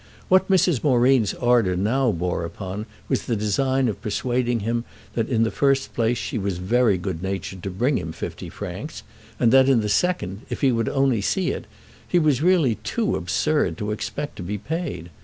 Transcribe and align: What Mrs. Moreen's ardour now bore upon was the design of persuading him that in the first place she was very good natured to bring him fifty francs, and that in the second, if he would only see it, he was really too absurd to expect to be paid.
What 0.29 0.49
Mrs. 0.49 0.83
Moreen's 0.83 1.35
ardour 1.35 1.75
now 1.75 2.11
bore 2.11 2.43
upon 2.43 2.87
was 3.07 3.25
the 3.27 3.35
design 3.35 3.87
of 3.87 4.01
persuading 4.01 4.61
him 4.61 4.83
that 5.13 5.29
in 5.29 5.43
the 5.43 5.51
first 5.51 5.93
place 5.93 6.17
she 6.17 6.39
was 6.39 6.57
very 6.57 6.97
good 6.97 7.21
natured 7.21 7.61
to 7.61 7.69
bring 7.69 7.99
him 7.99 8.11
fifty 8.11 8.49
francs, 8.49 9.03
and 9.39 9.51
that 9.53 9.69
in 9.69 9.81
the 9.81 9.89
second, 9.89 10.41
if 10.49 10.61
he 10.61 10.71
would 10.71 10.89
only 10.89 11.21
see 11.21 11.51
it, 11.51 11.65
he 12.07 12.17
was 12.17 12.41
really 12.41 12.79
too 12.83 13.15
absurd 13.15 13.77
to 13.77 13.91
expect 13.91 14.37
to 14.37 14.41
be 14.41 14.57
paid. 14.57 15.11